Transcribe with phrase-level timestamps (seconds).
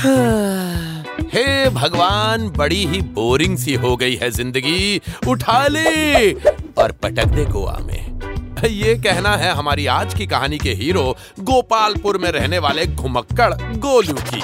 [1.32, 6.32] हे भगवान, बड़ी ही बोरिंग सी हो गई है ज़िंदगी। उठा ले
[6.78, 8.20] और पटक दे गोवा में।
[8.68, 14.14] ये कहना है हमारी आज की कहानी के हीरो, गोपालपुर में रहने वाले घुमक्कड़ गोलू
[14.14, 14.40] की।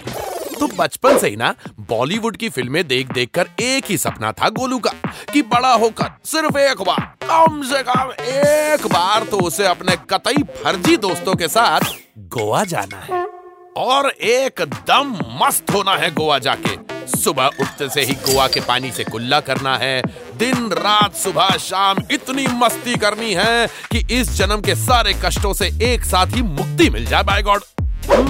[0.61, 4.49] तो बचपन से ही ना, बॉलीवुड की फ़िल्में देख देख कर एक ही सपना था
[4.49, 4.91] गोलू का,
[5.33, 10.43] कि बड़ा होकर सिर्फ़ एक बार, कम से कम एक बार तो उसे अपने कतई
[10.65, 11.81] फर्जी दोस्तों के साथ
[12.19, 13.26] गोवा जाना है।
[13.77, 16.77] और एकदम मस्त होना है गोवा जाके।
[17.17, 20.03] सुबह उठते से ही गोवा के पानी से कुल्ला करना है।
[20.37, 25.67] दिन, रात, सुबह, शाम इतनी मस्ती करनी है कि इस जन्म के सारे कष्टों से
[25.85, 27.63] एक साथ ही मुक्ति मिल जाए बाय गॉड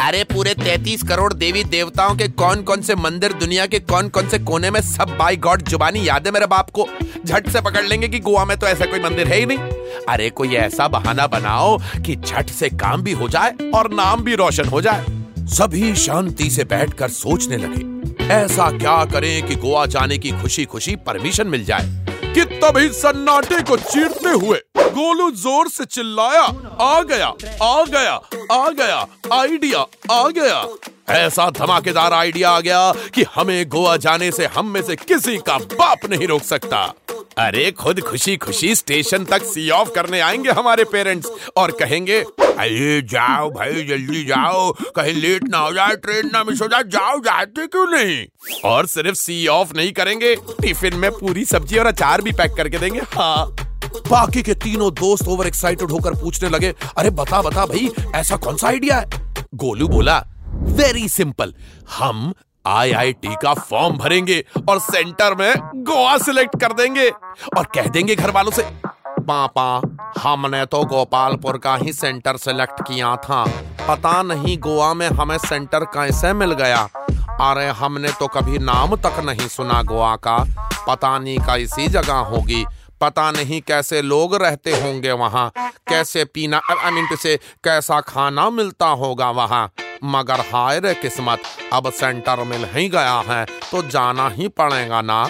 [0.00, 4.28] अरे पूरे तैतीस करोड़ देवी देवताओं के कौन कौन से मंदिर दुनिया के कौन कौन
[4.28, 6.86] से कोने में सब बाई गॉड जुबानी याद है मेरे बाप को
[7.26, 9.58] झट से पकड़ लेंगे कि गोवा में तो ऐसा कोई मंदिर है ही नहीं।
[10.08, 14.34] अरे कोई ऐसा बहाना बनाओ कि झट से काम भी हो जाए और नाम भी
[14.34, 15.04] रोशन हो जाए।
[15.48, 20.96] सभी शांति से बैठकर सोचने लगे, ऐसा क्या करें कि गोवा जाने की खुशी खुशी
[20.96, 24.58] परमिशन मिल जाए। कि तभी सन्नाटे को चीरते हुए।
[24.94, 26.42] गोलू ज़ोर से चिल्लाया,
[26.80, 27.26] आ गया
[27.62, 28.14] आ गया
[28.52, 30.66] आ गया, आइडिया, आ गया।
[31.08, 35.58] ऐसा धमाकेदार आइडिया आ गया कि हमें गोवा जाने से हम में से किसी का
[35.58, 36.94] बाप नहीं रोक सकता।
[37.38, 43.02] अरे, खुद खुशी खुशी स्टेशन तक सी ऑफ़ करने आएँगे हमारे पेरेंट्स और कहेंगे, अरे,
[43.02, 47.18] जाओ भाई, जल्दी जाओ, कहीं लेट ना हो जाए, ट्रेन ना मिस हो जाए, जाओ,
[47.18, 48.26] जाते क्यों नहीं?
[48.64, 52.78] और सिर्फ़ सी ऑफ़ नहीं करेंगे, टिफ़िन में पूरी सब्ज़ी और अचार भी पैक करके
[52.78, 53.63] देंगे। हाँ।
[53.96, 58.56] बाकी के तीनों दोस्त ओवर एक्साइटेड होकर पूछने लगे, अरे, बता बता भाई, ऐसा कौन
[58.56, 59.34] सा आइडिया है?
[59.54, 61.54] गोलू बोला वेरी सिंपल
[61.98, 62.34] हम
[62.66, 67.08] आईआईटी का फॉर्म भरेंगे और सेंटर में गोवा सिलेक्ट कर देंगे
[67.58, 68.62] और कह देंगे घर वालों से,
[69.08, 69.80] पापा,
[70.22, 73.44] हमने तो गोपालपुर का ही सेंटर सिलेक्ट किया था।
[73.88, 76.88] पता नहीं गोवा में हमें सेंटर कैसे मिल गया।
[77.40, 80.44] अरे, हमने तो कभी नाम तक नहीं सुना गोवा का।
[80.88, 82.66] पता नहीं कैसी जगह होगी।
[83.00, 85.50] पता नहीं कैसे लोग रहते होंगे वहाँ,
[85.88, 89.70] कैसे पीना आई मीन से कैसा खाना मिलता होगा वहाँ।
[90.04, 95.22] मगर हाय रे किस्मत, अब सेंटर मिल ही गया है तो जाना ही पड़ेगा ना।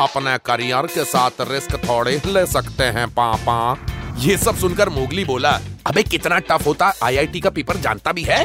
[0.00, 3.76] अपने करियर के साथ रिस्क थोड़े ले सकते हैं, पापा।
[4.18, 5.50] ये सब सुनकर मोगली बोला,
[5.86, 8.44] अबे कितना टफ होता आईआईटी का पेपर जानता भी है?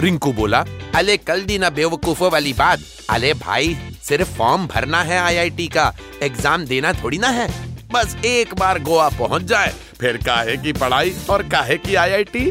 [0.00, 0.64] रिंकू बोला,
[0.94, 2.80] अले कल दी ना बेवकूफों वाली बात।
[3.10, 7.48] अले भाई, सिर्फ़ फॉर्म भरना है आईआईटी का, एग्ज़ाम देना थोड़ी ना है?
[7.92, 12.44] बस एक बार गोवा पहुँच जाए। फिर काहे की पढ़ाई और काहे की आईआईटी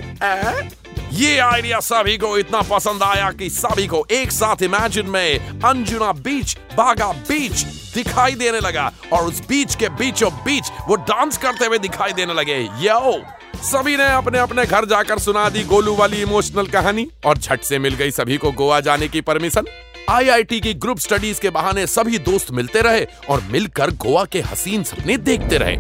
[1.14, 6.12] ये आइडिया सभी को इतना पसंद आया कि सभी को एक साथ इमेजिन में अंजुना
[6.20, 7.64] बीच बागा बीच
[7.96, 12.34] दिखाई देने लगा और उस बीच के बीचों बीच वो डांस करते हुए दिखाई देने
[12.34, 13.22] लगे। यो
[13.64, 17.80] सभी ने अपने अपने घर जाकर सुना दी गोलू वाली इमोशनल कहानी और झट से
[17.80, 19.66] मिल गई सभी को गोवा जाने की परमिशन
[20.10, 24.84] आईआईटी की ग्रुप स्टडीज़ के बहाने सभी दोस्त मिलते रहे और मिलकर गोवा के हसीन
[24.84, 25.76] सपने देखते रहे।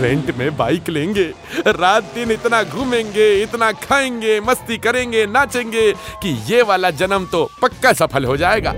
[0.00, 1.24] रेंट में बाइक लेंगे,
[1.66, 5.90] रात दिन इतना घूमेंगे, इतना खाएँगे, मस्ती करेंगे, नाचेंगे
[6.22, 8.74] कि ये वाला जन्म तो पक्का सफल हो जाएगा।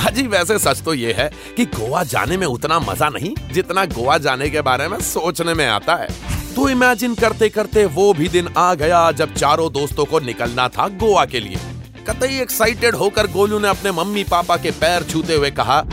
[0.00, 4.18] हाजी वैसे सच तो ये है कि गोवा जाने में उतना मज़ा नहीं जितना गोवा
[4.18, 6.08] जाने के बारे में सोचने में आता है।
[6.56, 10.88] तो इमेजिन करते करते वो भी दिन आ गया जब चारों दोस्तों को निकलना था
[10.88, 11.73] गोवा के लिए।
[12.04, 15.84] कतई एक्साइटेड होकर गोलू ने अपने मम्मी पापा के पैर छूते हुए कहा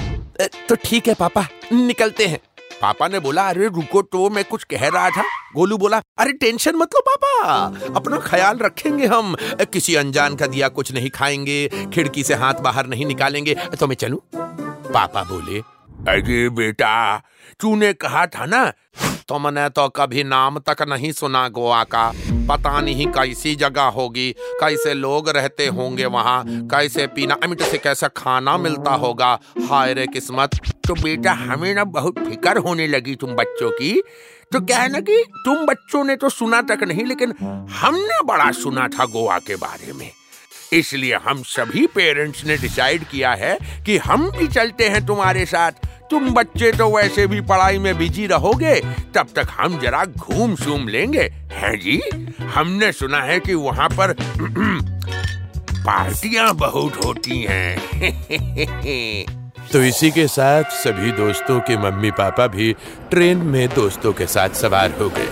[0.69, 2.39] तो ठीक है पापा, निकलते हैं।
[2.81, 5.23] पापा ने बोला, अरे, रुको तो मैं कुछ कह रहा था।
[5.55, 7.65] गोलू बोला, अरे, टेंशन मत लो पापा,
[7.95, 9.35] अपना ख्याल रखेंगे हम।
[9.73, 13.95] किसी अनजान का दिया कुछ नहीं खाएँगे, खिड़की से हाथ बाहर नहीं निकालेंगे तो मैं
[13.95, 14.19] चलूँ?
[14.93, 15.59] पापा बोले,
[16.11, 17.21] अरे, बेटा,
[17.59, 18.73] तूने कहा था ना
[19.31, 22.03] तुमने तो कभी नाम तक नहीं सुना गोवा का।
[22.49, 28.07] पता नहीं कैसी जगह होगी, कैसे लोग रहते होंगे वहाँ, कैसे पीना अमिट से कैसा
[28.07, 29.31] खाना मिलता होगा।
[29.69, 33.93] हाय रे किस्मत तो बेटा हमें ना बहुत फिकर होने लगी तुम बच्चों की।
[34.51, 37.33] तो क्या है ना कि तुम बच्चों ने तो सुना तक नहीं, लेकिन
[37.71, 40.09] हमने बड़ा सुना था गोवा के बारे में।
[40.73, 45.87] इसलिए हम सभी पेरेंट्स ने डिसाइड किया है कि हम भी चलते हैं तुम्हारे साथ।
[46.11, 48.75] तुम बच्चे तो वैसे भी पढ़ाई में बिज़ी रहोगे,
[49.15, 51.99] तब तक हम जरा घूम शूम लेंगे, हैं जी?
[52.55, 54.13] हमने सुना है कि वहाँ पर
[55.85, 59.25] पार्टियाँ बहुत होती हैं।
[59.73, 62.73] तो इसी के साथ सभी दोस्तों के मम्मी पापा भी
[63.09, 65.29] ट्रेन में दोस्तों के साथ सवार हो गए।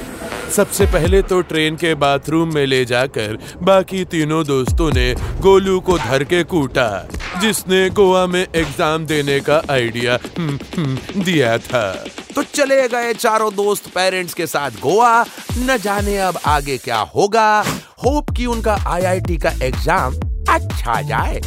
[0.52, 5.98] सबसे पहले तो ट्रेन के बाथरूम में ले जाकर बाकी तीनों दोस्तों ने गोलू को
[5.98, 7.08] धर के कूटा।
[7.42, 11.92] जिसने गोवा में एग्ज़ाम देने का आइडिया हम्म, हम्म, दिया था।
[12.36, 15.26] तो चले गए चारों दोस्त पेरेंट्स के साथ गोवा।
[15.58, 17.62] न जाने अब आगे क्या होगा।
[18.04, 20.16] होप कि उनका आईआईटी का एग्ज़ाम
[20.50, 21.42] अच्छा जाए।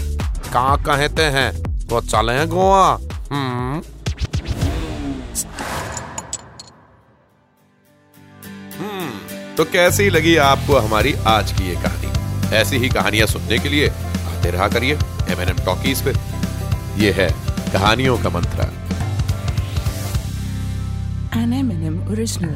[0.53, 1.53] कहा कहते हैं?
[1.87, 2.87] तो चले गोवा।
[3.33, 3.83] हम्म।
[8.79, 12.56] हम्म तो कैसी लगी आपको हमारी आज की ये कहानी?
[12.56, 14.99] ऐसी ही कहानियाँ सुनने के लिए आते रहा करिए।
[15.32, 16.14] एम एन एम टॉकीज पे
[17.05, 17.31] ये है
[17.73, 18.70] कहानियों का मंत्र
[21.34, 22.55] M&M original.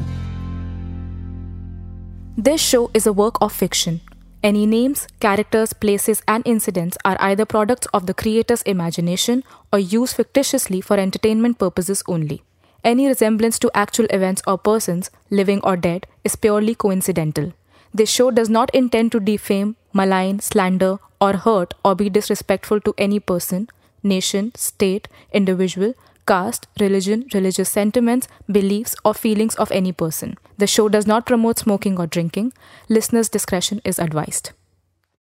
[2.37, 4.01] This show is a work of fiction.
[4.43, 9.43] Any names, characters, places, and incidents are either products of the creator's imagination
[9.73, 12.43] or used fictitiously for entertainment purposes only.
[12.85, 17.53] Any resemblance to actual events or persons, living or dead, is purely coincidental.
[17.97, 22.93] This show does not intend to defame, malign, slander, or hurt or be disrespectful to
[22.99, 23.69] any person,
[24.03, 25.95] nation, state, individual,
[26.27, 30.37] caste, religion, religious sentiments, beliefs, or feelings of any person.
[30.59, 32.53] The show does not promote smoking or drinking.
[32.91, 34.51] Listeners' discretion is advised.